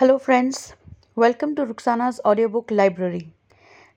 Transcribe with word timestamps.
Hello, 0.00 0.18
friends. 0.18 0.72
Welcome 1.14 1.54
to 1.56 1.66
Ruxana's 1.66 2.22
audiobook 2.24 2.70
library. 2.70 3.34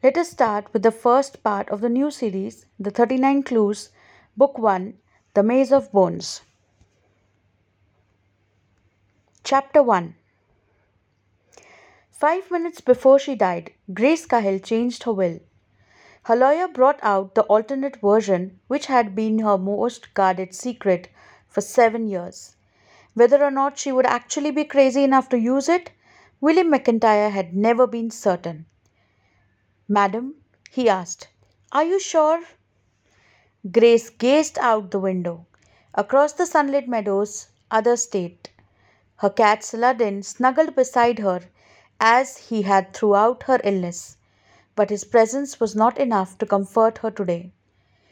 Let 0.04 0.18
us 0.18 0.32
start 0.32 0.66
with 0.74 0.84
the 0.84 0.92
first 0.92 1.42
part 1.46 1.70
of 1.70 1.80
the 1.80 1.88
new 1.88 2.12
series, 2.12 2.66
The 2.78 2.92
39 2.92 3.44
Clues, 3.44 3.88
Book 4.36 4.58
1, 4.60 4.96
The 5.34 5.44
Maze 5.44 5.72
of 5.72 5.94
Bones. 5.94 6.42
Chapter 9.46 9.82
1 9.82 10.14
Five 12.12 12.52
minutes 12.52 12.82
before 12.82 13.18
she 13.18 13.36
died, 13.36 13.72
Grace 13.94 14.26
Cahill 14.26 14.60
changed 14.60 15.04
her 15.04 15.14
will. 15.14 15.40
Her 16.24 16.36
lawyer 16.36 16.68
brought 16.68 17.00
out 17.02 17.34
the 17.34 17.44
alternate 17.44 18.02
version, 18.02 18.60
which 18.68 18.88
had 18.88 19.16
been 19.16 19.40
her 19.40 19.58
most 19.58 20.14
guarded 20.14 20.54
secret 20.54 21.08
for 21.48 21.62
seven 21.62 22.10
years. 22.10 22.58
Whether 23.14 23.44
or 23.44 23.52
not 23.52 23.78
she 23.78 23.92
would 23.92 24.06
actually 24.06 24.52
be 24.52 24.66
crazy 24.66 25.04
enough 25.04 25.30
to 25.30 25.40
use 25.40 25.70
it, 25.70 25.92
William 26.42 26.70
McIntyre 26.72 27.32
had 27.32 27.56
never 27.56 27.88
been 27.88 28.12
certain. 28.12 28.66
Madam, 29.88 30.36
he 30.72 30.90
asked, 30.90 31.28
are 31.72 31.84
you 31.84 32.00
sure? 32.00 32.44
Grace 33.72 34.10
gazed 34.10 34.58
out 34.60 34.92
the 34.92 35.00
window. 35.00 35.46
Across 35.94 36.34
the 36.34 36.46
sunlit 36.46 36.88
meadows, 36.88 37.48
other 37.72 37.96
state. 37.98 38.52
Her 39.18 39.30
cat 39.30 39.64
Saladin 39.64 40.24
snuggled 40.24 40.76
beside 40.76 41.20
her 41.20 41.42
as 42.00 42.38
he 42.38 42.64
had 42.64 42.94
throughout 42.94 43.44
her 43.44 43.60
illness, 43.64 44.18
but 44.76 44.90
his 44.90 45.04
presence 45.04 45.60
was 45.60 45.76
not 45.76 45.98
enough 45.98 46.38
to 46.40 46.46
comfort 46.46 47.00
her 47.00 47.12
today. 47.12 47.52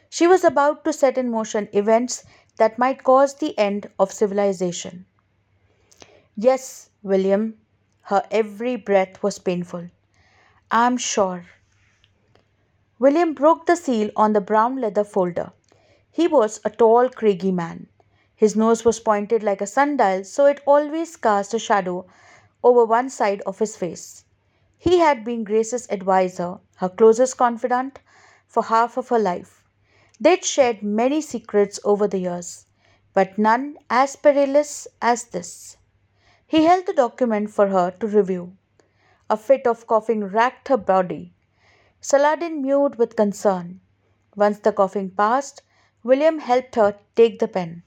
She 0.08 0.26
was 0.26 0.44
about 0.44 0.84
to 0.84 0.92
set 0.92 1.18
in 1.18 1.30
motion 1.30 1.68
events 1.72 2.24
that 2.56 2.78
might 2.78 3.04
cause 3.04 3.34
the 3.34 3.58
end 3.58 3.88
of 3.98 4.12
civilization. 4.12 5.06
Yes, 6.36 6.90
William, 7.02 7.58
her 8.02 8.24
every 8.30 8.76
breath 8.76 9.22
was 9.22 9.38
painful. 9.38 9.88
I'm 10.70 10.96
sure. 10.96 11.44
William 12.98 13.34
broke 13.34 13.66
the 13.66 13.76
seal 13.76 14.10
on 14.16 14.32
the 14.32 14.40
brown 14.40 14.76
leather 14.76 15.04
folder. 15.04 15.52
He 16.10 16.28
was 16.28 16.60
a 16.64 16.70
tall, 16.70 17.08
craggy 17.08 17.52
man. 17.52 17.88
His 18.34 18.56
nose 18.56 18.84
was 18.84 19.00
pointed 19.00 19.42
like 19.42 19.60
a 19.60 19.66
sundial, 19.66 20.24
so 20.24 20.46
it 20.46 20.60
always 20.66 21.16
cast 21.16 21.54
a 21.54 21.58
shadow 21.58 22.06
over 22.62 22.84
one 22.84 23.10
side 23.10 23.40
of 23.42 23.58
his 23.58 23.76
face. 23.76 24.24
He 24.78 24.98
had 24.98 25.24
been 25.24 25.44
Grace's 25.44 25.88
adviser, 25.90 26.58
her 26.76 26.88
closest 26.88 27.36
confidant, 27.36 28.00
for 28.48 28.64
half 28.64 28.96
of 28.96 29.08
her 29.10 29.18
life. 29.18 29.61
They'd 30.22 30.44
shared 30.44 30.84
many 30.84 31.20
secrets 31.20 31.80
over 31.82 32.06
the 32.06 32.18
years, 32.18 32.66
but 33.12 33.38
none 33.38 33.78
as 33.90 34.14
perilous 34.14 34.86
as 35.00 35.24
this. 35.24 35.76
He 36.46 36.64
held 36.64 36.86
the 36.86 36.92
document 36.92 37.50
for 37.50 37.66
her 37.66 37.90
to 37.98 38.06
review. 38.06 38.56
A 39.28 39.36
fit 39.36 39.66
of 39.66 39.88
coughing 39.88 40.22
racked 40.22 40.68
her 40.68 40.76
body. 40.76 41.34
Saladin 42.00 42.62
mewed 42.62 42.98
with 42.98 43.16
concern. 43.16 43.80
Once 44.36 44.60
the 44.60 44.70
coughing 44.70 45.10
passed, 45.10 45.62
William 46.04 46.38
helped 46.38 46.76
her 46.76 46.96
take 47.16 47.40
the 47.40 47.48
pen. 47.48 47.82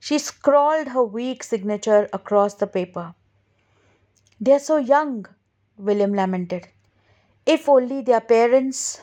She 0.00 0.18
scrawled 0.18 0.88
her 0.88 1.04
weak 1.04 1.44
signature 1.44 2.08
across 2.12 2.54
the 2.54 2.66
paper. 2.66 3.14
They're 4.40 4.58
so 4.58 4.78
young, 4.78 5.26
William 5.78 6.14
lamented. 6.14 6.66
If 7.46 7.68
only 7.68 8.02
their 8.02 8.20
parents. 8.20 9.02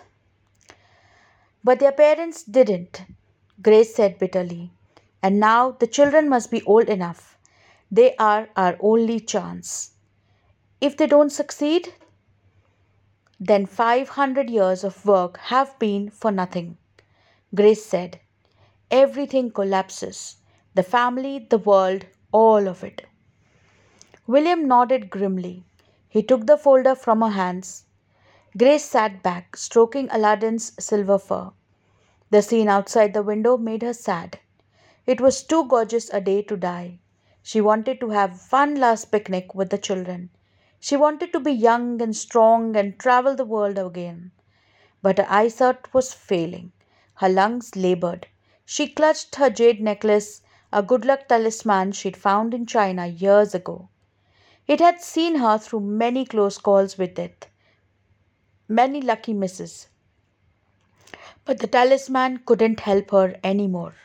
But 1.64 1.80
their 1.80 1.92
parents 1.92 2.44
didn't, 2.44 3.04
Grace 3.62 3.94
said 3.96 4.18
bitterly. 4.18 4.72
And 5.22 5.40
now 5.40 5.72
the 5.72 5.88
children 5.88 6.28
must 6.30 6.50
be 6.50 6.64
old 6.64 6.90
enough. 6.90 7.38
They 7.92 8.16
are 8.16 8.50
our 8.56 8.78
only 8.80 9.20
chance. 9.20 9.92
If 10.80 10.98
they 10.98 11.06
don't 11.06 11.32
succeed, 11.32 11.94
then 13.40 13.66
500 13.66 14.50
years 14.50 14.84
of 14.84 15.06
work 15.06 15.38
have 15.38 15.78
been 15.78 16.10
for 16.10 16.32
nothing. 16.32 16.78
Grace 17.54 17.86
said, 17.86 18.20
Everything 18.90 19.52
collapses 19.52 20.38
the 20.74 20.84
family, 20.84 21.48
the 21.50 21.58
world, 21.58 22.06
all 22.32 22.68
of 22.68 22.84
it. 22.84 23.06
William 24.26 24.68
nodded 24.68 25.10
grimly. 25.10 25.64
He 26.08 26.24
took 26.24 26.48
the 26.48 26.58
folder 26.58 26.96
from 26.96 27.22
her 27.22 27.30
hands 27.30 27.86
Grace 28.58 28.84
sat 28.84 29.24
back, 29.24 29.56
stroking 29.56 30.10
Saladin's 30.10 30.74
silver 30.78 31.18
fur. 31.18 31.52
The 32.32 32.42
scene 32.42 32.68
outside 32.68 33.14
the 33.14 33.24
window 33.24 33.56
made 33.56 33.82
her 33.82 33.94
sad. 33.94 34.40
It 35.06 35.22
was 35.22 35.42
too 35.42 35.66
gorgeous 35.70 36.10
a 36.14 36.20
day 36.20 36.42
to 36.42 36.58
die. 36.58 37.00
She 37.42 37.62
wanted 37.62 38.02
to 38.02 38.10
have 38.10 38.52
one 38.52 38.76
last 38.76 39.06
picnic 39.06 39.56
with 39.56 39.70
the 39.70 39.78
children. 39.78 40.32
She 40.82 40.98
wanted 40.98 41.32
to 41.32 41.40
be 41.40 41.54
young 41.54 42.02
and 42.02 42.14
strong 42.14 42.76
and 42.76 43.00
travel 43.00 43.38
the 43.38 43.46
world 43.46 43.78
again. 43.78 44.32
But 45.02 45.18
her 45.18 45.28
eyesight 45.30 45.94
was 45.94 46.14
failing. 46.14 46.74
Her 47.16 47.30
lungs 47.30 47.78
labored. 47.78 48.28
She 48.66 48.90
clutched 48.90 49.36
her 49.36 49.50
jade 49.50 49.80
necklace, 49.80 50.42
a 50.74 50.84
good 50.84 51.06
luck 51.06 51.30
talisman 51.30 51.94
she'd 51.94 52.18
found 52.18 52.54
in 52.54 52.66
China 52.66 53.08
years 53.08 53.56
ago. 53.56 53.88
It 54.68 54.82
had 54.82 55.00
seen 55.00 55.36
her 55.36 55.58
through 55.58 55.80
many 55.80 56.26
close 56.26 56.58
calls 56.58 56.98
with 56.98 57.18
it 57.18 57.48
many 58.72 59.02
lucky 59.02 59.34
misses. 59.34 59.90
But 61.46 61.60
the 61.60 61.68
talisman 61.68 62.40
couldn't 62.46 62.80
help 62.82 63.12
her 63.12 63.36
any 63.44 63.68
more. 63.68 63.96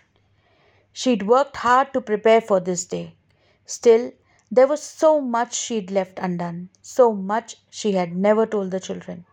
She'd 0.92 1.26
worked 1.26 1.56
hard 1.56 1.92
to 1.92 2.00
prepare 2.00 2.40
for 2.40 2.58
this 2.58 2.84
day. 2.84 3.14
Still, 3.64 4.12
there 4.50 4.66
was 4.66 4.82
so 4.82 5.20
much 5.20 5.54
she'd 5.54 5.90
left 5.90 6.18
undone, 6.18 6.70
so 6.80 7.12
much 7.12 7.56
she 7.68 7.92
had 7.92 8.16
never 8.16 8.46
told 8.46 8.70
the 8.70 8.80
children. 8.80 9.24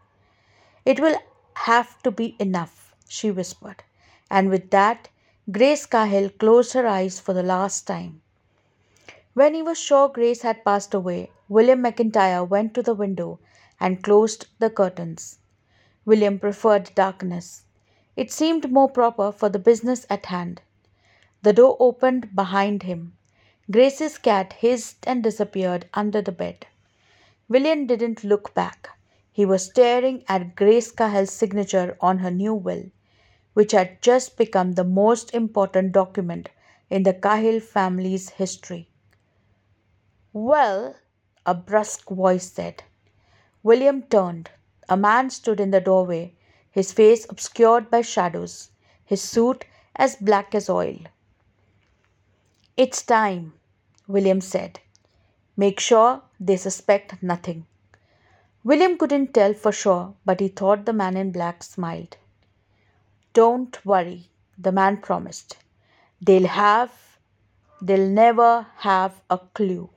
It 0.85 0.99
will 0.99 1.17
have 1.55 2.01
to 2.03 2.11
be 2.11 2.35
enough, 2.39 2.95
she 3.07 3.31
whispered. 3.31 3.83
And 4.29 4.49
with 4.49 4.69
that, 4.71 5.09
Grace 5.51 5.85
Cahill 5.85 6.29
closed 6.29 6.73
her 6.73 6.87
eyes 6.87 7.19
for 7.19 7.33
the 7.33 7.43
last 7.43 7.87
time. 7.87 8.21
When 9.33 9.53
he 9.53 9.61
was 9.61 9.79
sure 9.79 10.09
Grace 10.09 10.41
had 10.41 10.63
passed 10.65 10.93
away, 10.93 11.31
William 11.47 11.83
McIntyre 11.83 12.47
went 12.47 12.73
to 12.73 12.83
the 12.83 12.93
window 12.93 13.39
and 13.79 14.03
closed 14.03 14.47
the 14.59 14.69
curtains. 14.69 15.39
William 16.05 16.39
preferred 16.39 16.91
darkness. 16.95 17.63
It 18.15 18.31
seemed 18.31 18.71
more 18.71 18.89
proper 18.89 19.31
for 19.31 19.49
the 19.49 19.59
business 19.59 20.05
at 20.09 20.27
hand. 20.27 20.61
The 21.41 21.53
door 21.53 21.77
opened 21.79 22.35
behind 22.35 22.83
him. 22.83 23.17
Grace's 23.71 24.17
cat 24.17 24.53
hissed 24.53 25.07
and 25.07 25.23
disappeared 25.23 25.87
under 25.93 26.21
the 26.21 26.31
bed. 26.31 26.67
William 27.47 27.87
didn't 27.87 28.23
look 28.23 28.53
back. 28.53 28.89
He 29.31 29.45
was 29.45 29.65
staring 29.65 30.23
at 30.27 30.55
Grace 30.55 30.91
Cahill's 30.91 31.31
signature 31.31 31.97
on 31.99 32.19
her 32.19 32.31
new 32.31 32.53
will, 32.53 32.91
which 33.53 33.71
had 33.71 34.01
just 34.01 34.37
become 34.37 34.73
the 34.73 34.83
most 34.83 35.33
important 35.33 35.91
document 35.91 36.49
in 36.89 37.03
the 37.03 37.13
Cahill 37.13 37.59
family's 37.59 38.29
history. 38.29 38.89
Well, 40.33 40.95
a 41.45 41.53
brusque 41.53 42.09
voice 42.09 42.51
said, 42.51 42.83
William 43.63 44.01
turned. 44.03 44.51
A 44.89 44.97
man 44.97 45.29
stood 45.29 45.59
in 45.59 45.71
the 45.71 45.79
doorway, 45.79 46.33
his 46.69 46.91
face 46.91 47.25
obscured 47.29 47.89
by 47.89 48.01
shadows, 48.01 48.71
his 49.05 49.21
suit 49.21 49.65
as 49.95 50.17
black 50.17 50.53
as 50.53 50.69
oil. 50.69 50.99
It's 52.75 53.01
time, 53.01 53.53
William 54.07 54.41
said. 54.41 54.79
Make 55.55 55.79
sure 55.79 56.21
they 56.39 56.57
suspect 56.57 57.23
nothing. 57.23 57.65
William 58.63 58.97
couldn't 58.97 59.33
tell 59.33 59.53
for 59.53 59.71
sure, 59.71 60.13
but 60.25 60.39
he 60.39 60.47
thought 60.47 60.85
the 60.85 60.93
man 60.93 61.15
in 61.15 61.31
black 61.31 61.63
smiled. 61.63 62.17
Don't 63.33 63.85
worry, 63.85 64.29
the 64.57 64.71
man 64.71 64.97
promised. 64.97 65.57
They'll 66.21 66.47
have, 66.47 66.91
they'll 67.81 68.09
never 68.09 68.67
have 68.77 69.21
a 69.29 69.37
clue. 69.37 69.89